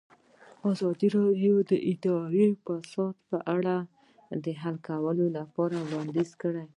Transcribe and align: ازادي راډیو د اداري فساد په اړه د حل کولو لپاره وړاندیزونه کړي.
ازادي 0.71 1.07
راډیو 1.17 1.55
د 1.69 1.71
اداري 1.91 2.47
فساد 2.65 3.15
په 3.29 3.37
اړه 3.55 3.75
د 4.43 4.45
حل 4.61 4.75
کولو 4.89 5.25
لپاره 5.37 5.75
وړاندیزونه 5.79 6.35
کړي. 6.41 6.65